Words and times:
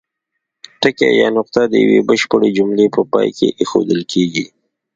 ټکی 0.81 1.09
یا 1.21 1.27
نقطه 1.37 1.61
د 1.67 1.73
یوې 1.83 1.99
بشپړې 2.09 2.49
جملې 2.57 2.87
په 2.95 3.01
پای 3.11 3.27
کې 3.37 3.47
اېښودل 3.59 4.01
کیږي. 4.11 4.45